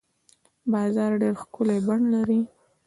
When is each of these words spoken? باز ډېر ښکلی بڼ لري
باز 0.71 0.95
ډېر 1.21 1.33
ښکلی 1.41 1.79
بڼ 1.87 1.99
لري 2.13 2.39